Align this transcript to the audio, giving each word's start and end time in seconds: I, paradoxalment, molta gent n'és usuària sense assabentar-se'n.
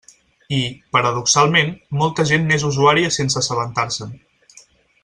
I, 0.59 0.61
paradoxalment, 0.95 1.69
molta 2.01 2.27
gent 2.33 2.49
n'és 2.53 2.67
usuària 2.73 3.13
sense 3.19 3.41
assabentar-se'n. 3.45 4.19